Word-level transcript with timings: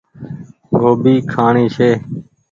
گوڀي 0.77 1.15
کآڻي 1.31 1.65
ڇي۔ 1.75 1.91